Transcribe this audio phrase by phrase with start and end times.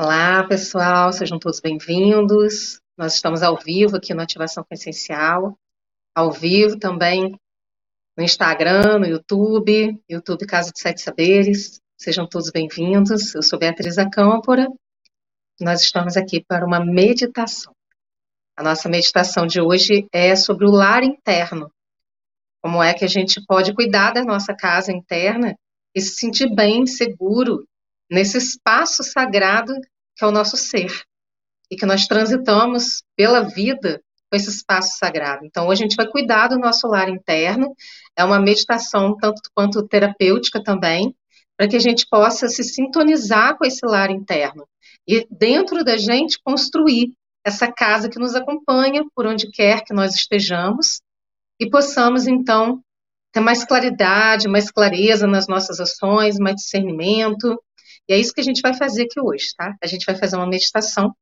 [0.00, 2.80] Olá, pessoal, sejam todos bem-vindos.
[2.96, 5.58] Nós estamos ao vivo aqui no Ativação Essencial,
[6.14, 7.36] ao vivo também
[8.16, 11.80] no Instagram, no YouTube, YouTube Casa de Sete Saberes.
[11.96, 13.34] Sejam todos bem-vindos.
[13.34, 14.68] Eu sou Beatriz Acâmpora.
[15.60, 17.74] Nós estamos aqui para uma meditação.
[18.56, 21.72] A nossa meditação de hoje é sobre o lar interno.
[22.62, 25.58] Como é que a gente pode cuidar da nossa casa interna
[25.92, 27.66] e se sentir bem, seguro
[28.10, 29.74] nesse espaço sagrado
[30.18, 30.92] que é o nosso ser
[31.70, 35.46] e que nós transitamos pela vida com esse espaço sagrado.
[35.46, 37.74] Então, hoje a gente vai cuidar do nosso lar interno,
[38.16, 41.14] é uma meditação tanto quanto terapêutica também,
[41.56, 44.66] para que a gente possa se sintonizar com esse lar interno
[45.06, 47.12] e dentro da gente construir
[47.44, 51.00] essa casa que nos acompanha por onde quer que nós estejamos
[51.58, 52.80] e possamos então
[53.32, 57.60] ter mais claridade, mais clareza nas nossas ações, mais discernimento,
[58.08, 59.76] e é isso que a gente vai fazer aqui hoje, tá?
[59.82, 61.14] A gente vai fazer uma meditação.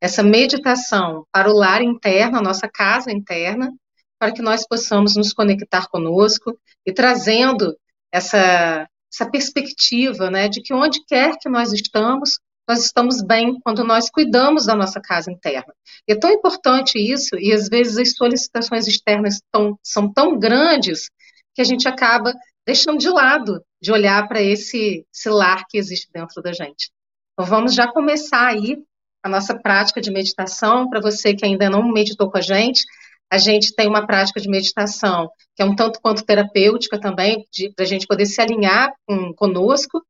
[0.00, 3.72] Essa meditação para o lar interno, a nossa casa interna,
[4.18, 7.76] para que nós possamos nos conectar conosco e trazendo
[8.12, 13.82] essa, essa perspectiva, né, de que onde quer que nós estamos, nós estamos bem quando
[13.84, 15.72] nós cuidamos da nossa casa interna.
[16.06, 21.08] E é tão importante isso, e às vezes as solicitações externas tão, são tão grandes
[21.54, 22.32] que a gente acaba
[22.68, 26.90] deixando de lado de olhar para esse, esse lar que existe dentro da gente.
[27.32, 28.76] Então, vamos já começar aí
[29.22, 30.86] a nossa prática de meditação.
[30.90, 32.84] Para você que ainda não meditou com a gente,
[33.32, 37.42] a gente tem uma prática de meditação que é um tanto quanto terapêutica também,
[37.74, 40.02] para a gente poder se alinhar com, conosco.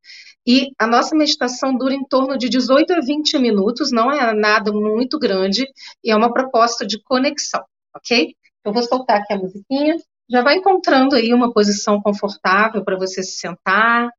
[0.45, 4.72] E a nossa meditação dura em torno de 18 a 20 minutos, não é nada
[4.72, 5.65] muito grande,
[6.03, 7.62] e é uma proposta de conexão,
[7.95, 8.34] ok?
[8.65, 9.97] Eu vou soltar aqui a musiquinha.
[10.31, 14.11] Já vai encontrando aí uma posição confortável para você se sentar.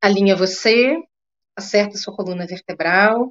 [0.00, 0.96] Alinha você,
[1.56, 3.30] acerta sua coluna vertebral.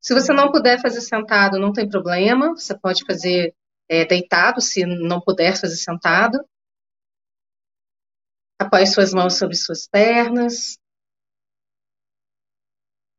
[0.00, 3.54] Se você não puder fazer sentado, não tem problema, você pode fazer
[3.88, 6.38] é, deitado, se não puder fazer sentado.
[8.60, 10.78] Apoie suas mãos sobre suas pernas.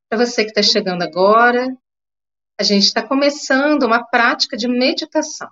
[0.09, 1.75] Para você que está chegando agora,
[2.57, 5.49] a gente está começando uma prática de meditação.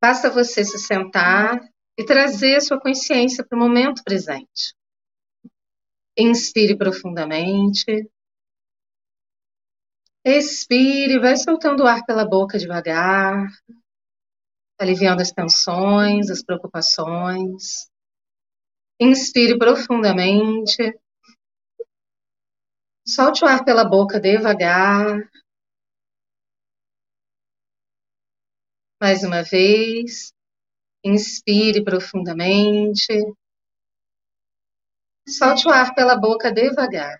[0.00, 1.60] Basta você se sentar
[1.98, 4.74] e trazer a sua consciência para o momento presente.
[6.16, 8.10] Inspire profundamente.
[10.24, 13.46] Expire, vai soltando o ar pela boca devagar,
[14.78, 17.90] aliviando as tensões, as preocupações.
[18.98, 20.98] Inspire profundamente.
[23.06, 25.28] Solte o ar pela boca devagar,
[29.00, 30.34] Mais uma vez,
[31.02, 33.06] inspire profundamente.
[35.26, 37.18] Solte o ar pela boca devagar.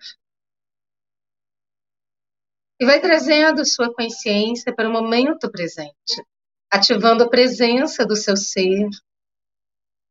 [2.78, 6.22] E vai trazendo sua consciência para o momento presente,
[6.70, 8.86] ativando a presença do seu ser,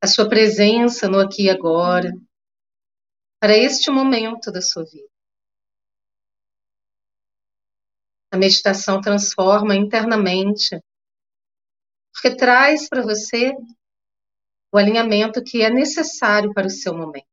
[0.01, 2.12] a sua presença no aqui e agora,
[3.40, 5.09] para este momento da sua vida.
[8.31, 10.80] A meditação transforma internamente
[12.22, 13.53] porque traz para você
[14.74, 17.25] o alinhamento que é necessário para o seu momento.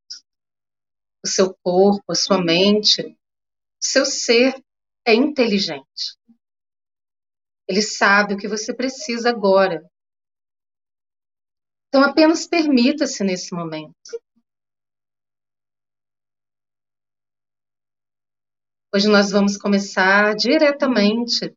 [1.24, 3.16] O seu corpo, a sua mente, o
[3.80, 4.54] seu ser
[5.04, 6.16] é inteligente.
[7.68, 9.84] Ele sabe o que você precisa agora.
[11.88, 14.22] Então apenas permita-se nesse momento.
[18.94, 21.56] Hoje nós vamos começar diretamente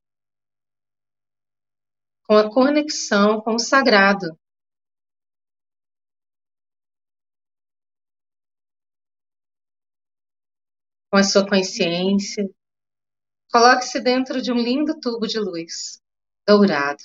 [2.29, 4.37] com a conexão com o sagrado.
[11.11, 12.47] Com a sua consciência,
[13.51, 15.99] coloque-se dentro de um lindo tubo de luz,
[16.47, 17.01] dourado,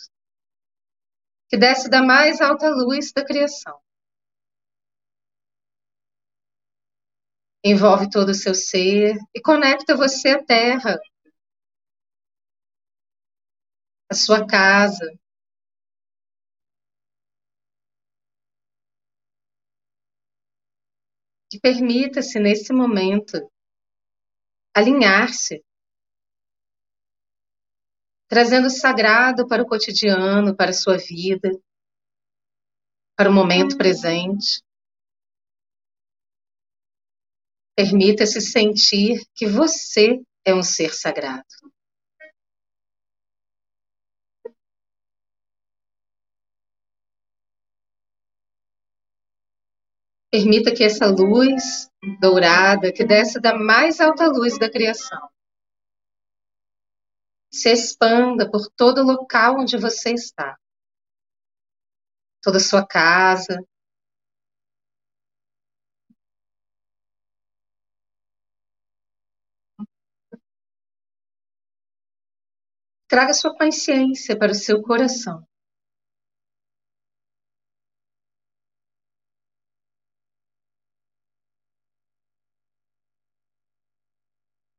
[1.49, 3.81] que desce da mais alta luz da criação.
[7.65, 11.01] Envolve todo o seu ser e conecta você à Terra,
[14.15, 15.05] a sua casa.
[21.53, 23.33] E permita-se nesse momento
[24.75, 25.65] alinhar-se,
[28.29, 31.51] trazendo o sagrado para o cotidiano, para a sua vida,
[33.17, 34.63] para o momento presente.
[37.77, 41.74] Permita-se sentir que você é um ser sagrado.
[50.35, 51.89] Permita que essa luz
[52.21, 55.31] dourada, que desce da mais alta luz da criação,
[57.53, 60.59] se expanda por todo o local onde você está.
[62.43, 63.65] Toda a sua casa,
[73.09, 75.47] Traga sua consciência para o seu coração.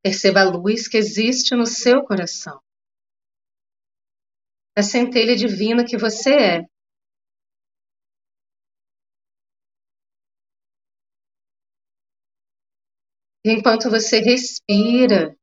[0.06, 2.62] Perceba a luz que existe no seu coração.
[4.78, 6.62] A centelha divina que você é.
[13.44, 15.36] E enquanto você respira,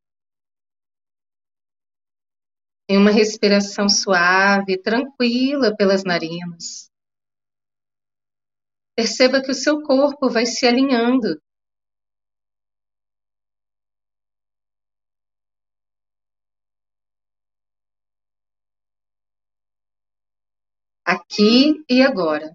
[2.89, 6.89] em uma respiração suave, tranquila pelas narinas,
[8.95, 11.43] perceba que o seu corpo vai se alinhando
[21.33, 22.55] aqui e agora.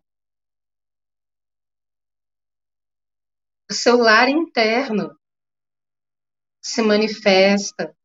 [3.70, 5.18] O seu lar interno
[6.62, 7.96] se manifesta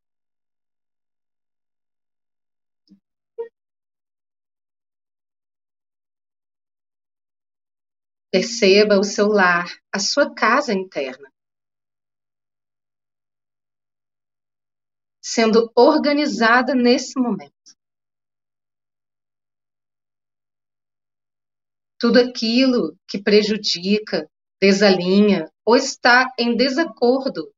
[8.30, 11.30] Perceba o seu lar, a sua casa interna.
[15.20, 17.81] Sendo organizada nesse momento.
[22.02, 24.28] Tudo aquilo que prejudica,
[24.60, 27.54] desalinha ou está em desacordo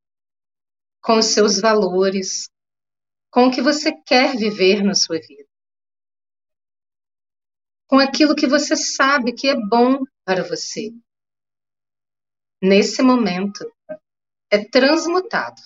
[1.01, 2.47] com os seus valores,
[3.31, 5.49] com o que você quer viver na sua vida,
[7.87, 10.91] com aquilo que você sabe que é bom para você.
[12.61, 13.65] Nesse momento,
[14.51, 15.59] é transmutado.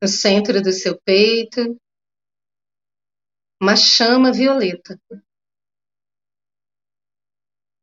[0.00, 1.60] No centro do seu peito,
[3.60, 5.00] uma chama violeta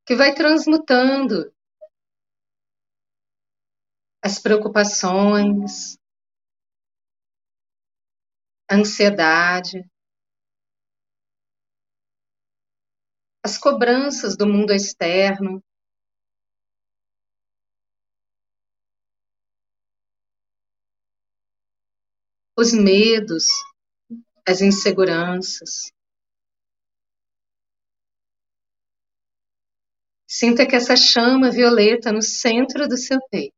[0.07, 1.51] que vai transmutando
[4.23, 5.97] as preocupações,
[8.69, 9.89] a ansiedade,
[13.43, 15.63] as cobranças do mundo externo,
[22.57, 23.45] os medos,
[24.47, 25.91] as inseguranças.
[30.27, 33.55] Sinta que essa chama violeta no centro do seu peito,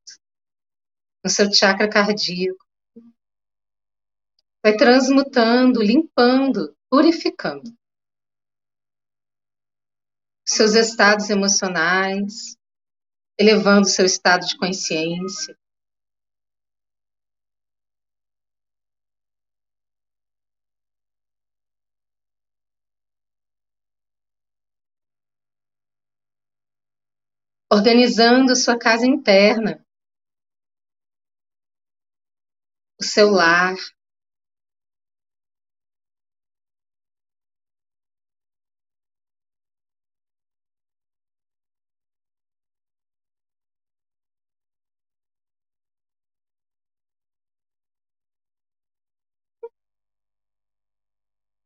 [1.23, 2.65] no seu chakra cardíaco,
[4.63, 7.77] vai transmutando, limpando, purificando
[10.47, 12.55] seus estados emocionais,
[13.38, 15.57] elevando seu estado de consciência,
[27.69, 29.83] organizando sua casa interna,
[32.99, 33.75] o seu lar.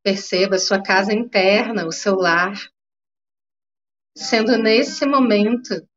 [0.04, 2.54] Perceba sua casa interna, o seu lar,
[4.16, 5.88] sendo nesse momento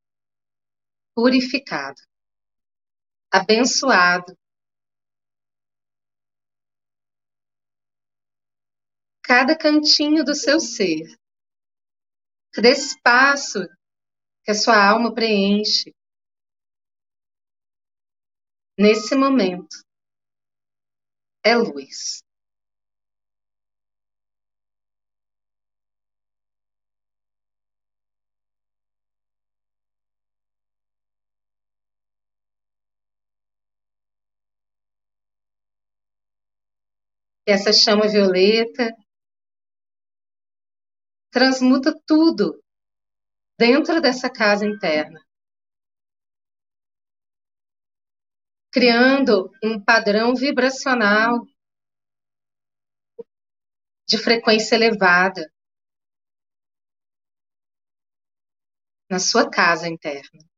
[1.15, 2.01] purificado,
[3.31, 4.37] abençoado.
[9.23, 11.17] Cada cantinho do seu ser,
[12.53, 13.59] cada espaço
[14.43, 15.95] que a sua alma preenche,
[18.77, 19.83] nesse momento,
[21.43, 22.24] é luz.
[37.45, 38.91] Essa chama violeta
[41.31, 42.63] transmuta tudo
[43.59, 45.21] dentro dessa casa interna,
[48.71, 51.45] criando um padrão vibracional
[54.07, 55.51] de frequência elevada
[59.09, 60.54] na sua casa interna.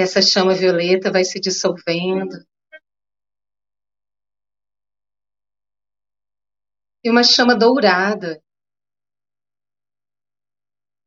[0.00, 2.46] Essa chama violeta vai se dissolvendo.
[7.02, 8.40] E uma chama dourada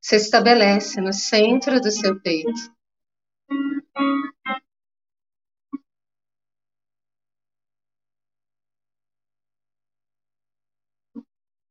[0.01, 2.51] se estabelece no centro do seu peito.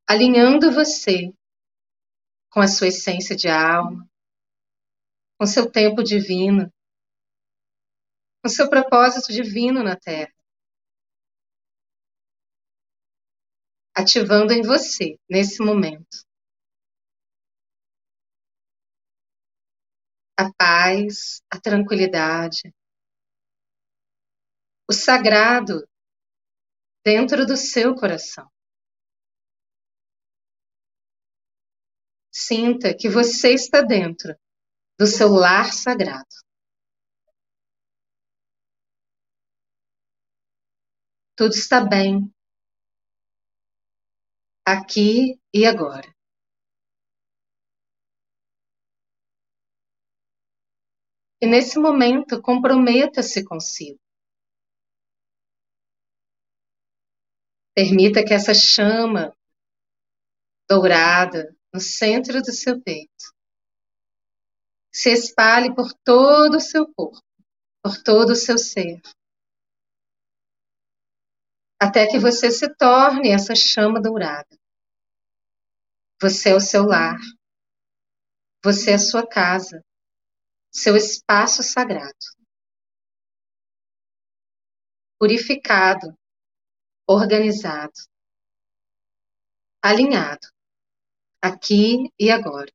[0.09, 1.35] Alinhando você
[2.51, 4.09] com a sua essência de alma,
[5.39, 6.73] com seu tempo divino,
[8.43, 10.33] com seu propósito divino na Terra.
[13.95, 16.25] Ativando em você, nesse momento,
[20.39, 22.73] a paz, a tranquilidade,
[24.89, 25.87] o sagrado
[27.05, 28.51] dentro do seu coração.
[32.33, 34.35] Sinta que você está dentro
[34.99, 36.27] do seu lar sagrado.
[41.41, 42.31] Tudo está bem,
[44.63, 46.15] aqui e agora.
[51.41, 53.99] E nesse momento, comprometa-se consigo.
[57.75, 59.35] Permita que essa chama
[60.69, 63.35] dourada no centro do seu peito
[64.93, 67.25] se espalhe por todo o seu corpo,
[67.83, 69.01] por todo o seu ser,
[71.81, 74.55] até que você se torne essa chama dourada.
[76.21, 77.19] Você é o seu lar,
[78.63, 79.83] você é a sua casa,
[80.71, 82.13] seu espaço sagrado.
[85.19, 86.15] Purificado,
[87.09, 87.93] organizado,
[89.83, 90.47] alinhado,
[91.43, 92.71] aqui e agora.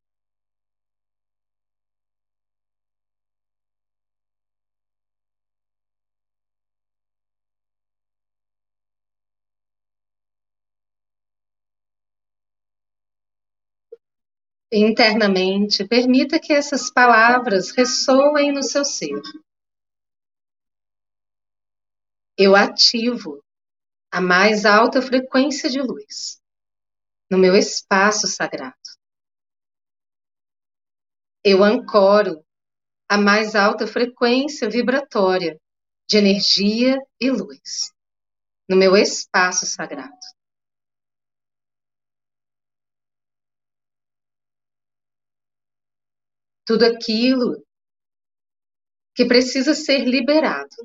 [14.72, 19.22] Internamente, permita que essas palavras ressoem no seu ser.
[22.38, 23.42] Eu ativo
[24.12, 26.42] a mais alta frequência de luz
[27.30, 28.76] no meu espaço sagrado.
[31.44, 32.44] Eu ancoro
[33.08, 35.60] a mais alta frequência vibratória
[36.08, 37.94] de energia e luz
[38.68, 40.35] no meu espaço sagrado.
[46.66, 47.64] Tudo aquilo
[49.16, 50.76] que precisa ser liberado.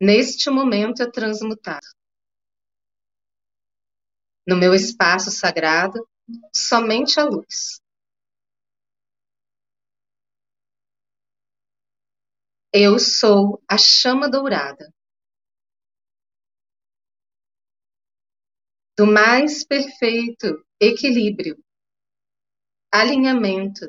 [0.00, 1.86] Neste momento é transmutado.
[4.46, 6.06] No meu espaço sagrado,
[6.52, 7.80] somente a luz.
[12.74, 14.92] Eu sou a chama dourada.
[18.98, 21.62] Do mais perfeito equilíbrio,
[22.90, 23.86] alinhamento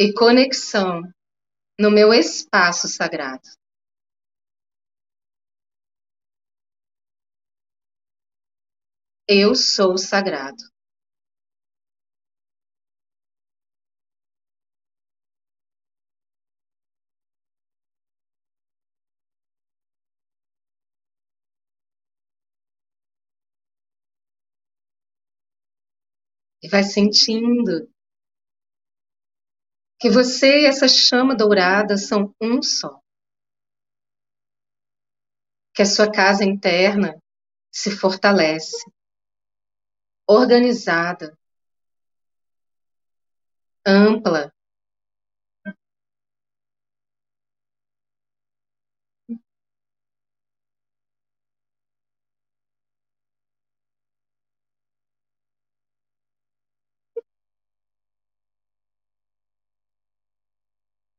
[0.00, 1.02] e conexão
[1.78, 3.46] no meu espaço sagrado.
[9.28, 10.56] Eu sou sagrado.
[26.62, 27.86] E vai sentindo
[30.00, 32.98] que você e essa chama dourada são um só.
[35.74, 37.22] Que a sua casa interna
[37.70, 38.78] se fortalece,
[40.26, 41.36] organizada,
[43.86, 44.50] ampla,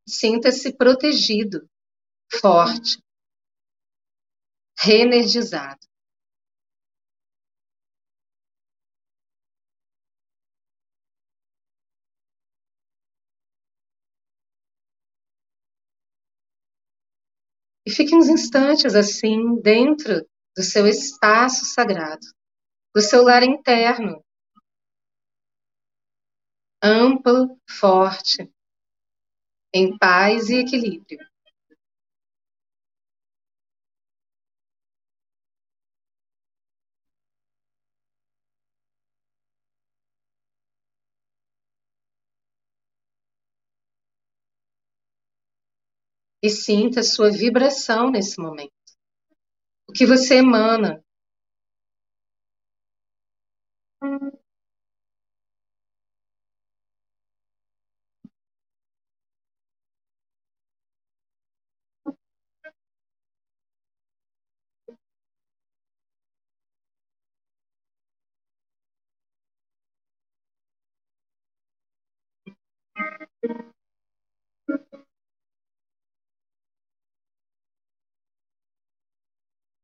[0.07, 1.69] Sinta-se protegido,
[2.29, 3.01] forte,
[4.77, 5.79] reenergizado.
[17.85, 22.25] E fique uns instantes assim, dentro do seu espaço sagrado,
[22.93, 24.23] do seu lar interno,
[26.83, 28.51] amplo, forte,
[29.73, 31.19] em paz e equilíbrio.
[46.43, 48.71] e sinta sua vibração nesse momento.
[49.87, 51.03] O que você emana.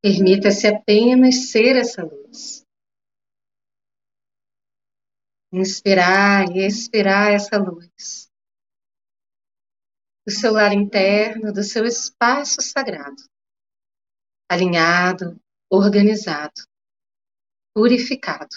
[0.08, 2.64] Permita-se apenas ser essa luz.
[5.52, 8.32] Inspirar e expirar essa luz.
[10.26, 13.22] Do seu lar interno, do seu espaço sagrado.
[14.50, 15.38] Alinhado,
[15.70, 16.62] organizado,
[17.76, 18.56] purificado.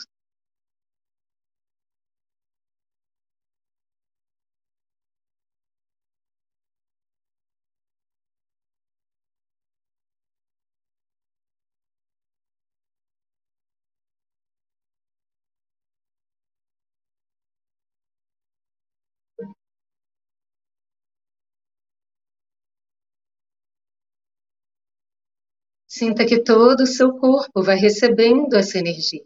[26.01, 29.23] Sinta que todo o seu corpo vai recebendo essa energia.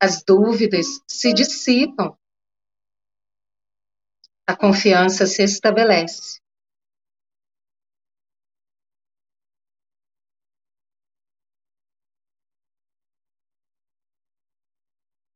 [0.00, 2.16] As dúvidas se dissipam.
[4.46, 6.40] A confiança se estabelece.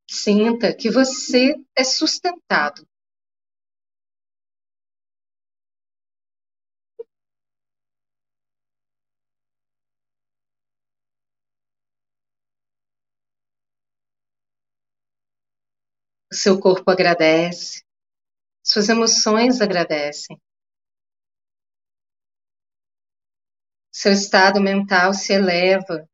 [0.08, 2.86] Sinta que você é sustentado
[16.38, 17.82] seu corpo agradece,
[18.62, 20.40] suas emoções agradecem.
[23.92, 26.08] Seu estado mental se eleva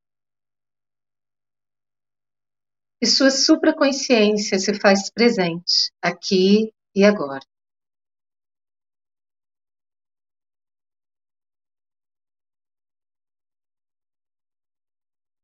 [3.02, 7.44] e sua supraconsciência se faz presente aqui e agora.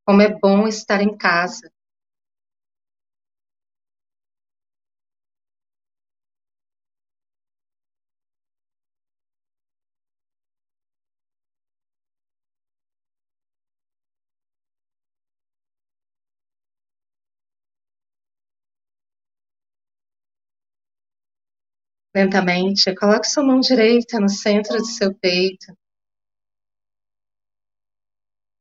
[0.06, 1.70] Como é bom estar em casa.
[22.14, 25.72] Lentamente, coloque sua mão direita no centro do seu peito.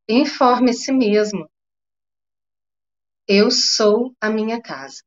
[0.07, 1.49] Informe a si mesmo.
[3.27, 5.03] Eu sou a minha casa.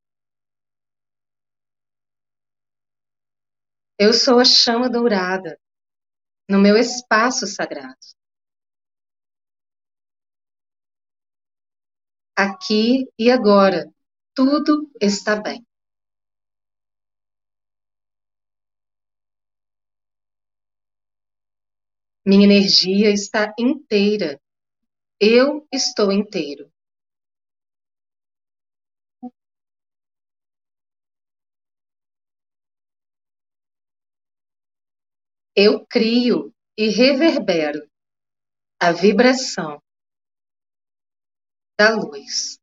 [3.99, 5.57] Eu sou a chama dourada
[6.49, 7.97] no meu espaço sagrado.
[12.37, 13.87] Aqui e agora,
[14.35, 15.65] tudo está bem.
[22.27, 24.41] Minha energia está inteira.
[25.21, 26.71] Eu estou inteiro.
[35.57, 37.87] Eu crio e reverbero
[38.81, 39.81] a vibração
[41.79, 42.62] da luz.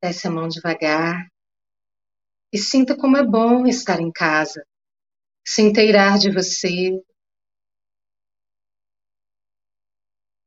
[0.00, 1.28] Desce a mão devagar
[2.52, 4.64] e sinta como é bom estar em casa,
[5.46, 6.92] se inteirar de você.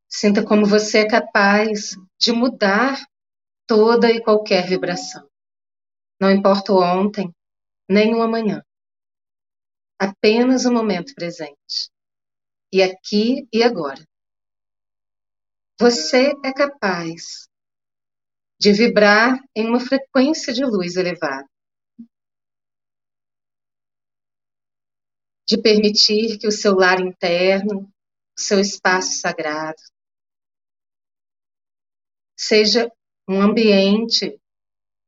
[0.09, 3.05] Sinta como você é capaz de mudar
[3.67, 5.29] toda e qualquer vibração.
[6.19, 7.33] Não importa o ontem,
[7.89, 8.63] nem o amanhã.
[9.99, 11.91] Apenas o momento presente.
[12.73, 14.03] E aqui e agora.
[15.79, 17.50] Você é capaz
[18.61, 21.49] de vibrar em uma frequência de luz elevada.
[25.47, 27.91] De permitir que o seu lar interno,
[28.37, 29.81] o seu espaço sagrado,
[32.37, 32.87] seja
[33.27, 34.39] um ambiente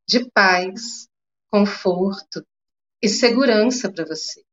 [0.09, 1.07] de paz,
[1.51, 2.43] conforto
[3.03, 4.43] e segurança para você.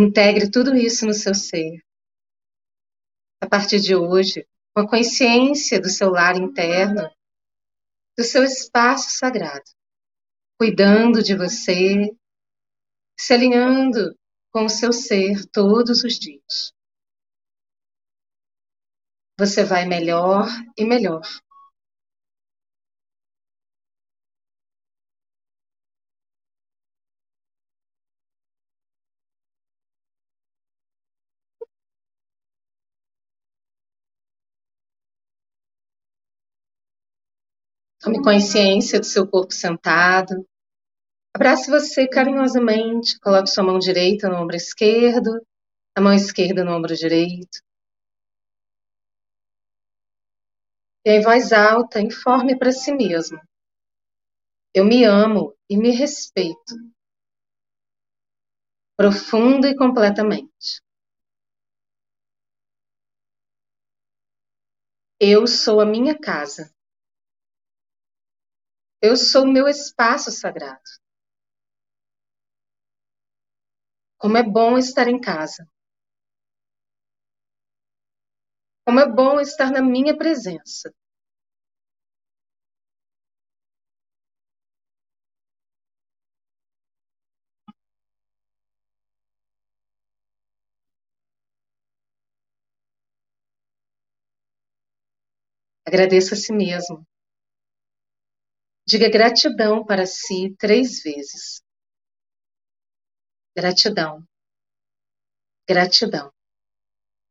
[0.00, 1.84] Integre tudo isso no seu ser.
[3.38, 7.02] A partir de hoje, com a consciência do seu lar interno,
[8.16, 9.70] do seu espaço sagrado,
[10.58, 12.16] cuidando de você,
[13.14, 14.18] se alinhando
[14.50, 16.72] com o seu ser todos os dias.
[19.38, 20.46] Você vai melhor
[20.78, 21.28] e melhor.
[38.00, 40.48] Tome consciência do seu corpo sentado.
[41.34, 43.20] Abrace você carinhosamente.
[43.20, 45.46] Coloque sua mão direita no ombro esquerdo,
[45.94, 47.60] a mão esquerda no ombro direito.
[51.04, 53.38] E em voz alta, informe para si mesmo.
[54.74, 56.74] Eu me amo e me respeito.
[58.96, 60.80] Profundo e completamente.
[65.20, 66.72] Eu sou a minha casa.
[69.02, 70.80] Eu sou o meu espaço sagrado.
[74.18, 75.66] Como é bom estar em casa.
[78.86, 80.92] Como é bom estar na minha presença.
[95.86, 97.06] Agradeça a si mesmo.
[98.90, 101.62] Diga gratidão para si três vezes.
[103.56, 104.26] Gratidão.
[105.64, 106.32] Gratidão.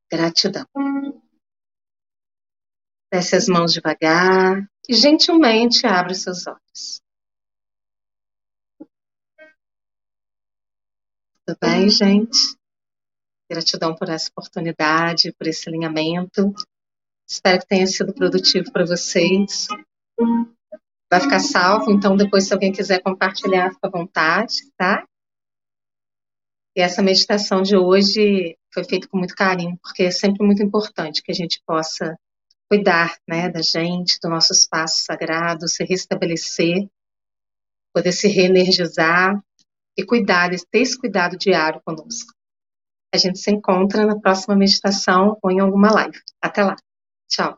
[0.10, 0.66] Gratidão.
[3.12, 7.02] Desce as mãos devagar e gentilmente abre os seus olhos.
[11.46, 12.58] Tudo bem, gente?
[13.52, 16.54] Gratidão por essa oportunidade, por esse alinhamento.
[17.28, 19.68] Espero que tenha sido produtivo para vocês.
[21.12, 25.04] Vai ficar salvo, então depois se alguém quiser compartilhar, fica à vontade, tá?
[26.76, 31.24] E essa meditação de hoje foi feita com muito carinho, porque é sempre muito importante
[31.24, 32.16] que a gente possa
[32.70, 36.88] cuidar, né, da gente, do nosso espaço sagrado, se restabelecer,
[37.92, 39.44] poder se reenergizar
[39.98, 42.32] e cuidar, ter esse cuidado diário conosco.
[43.12, 46.22] A gente se encontra na próxima meditação ou em alguma live.
[46.40, 46.76] Até lá.
[47.28, 47.58] Tchau.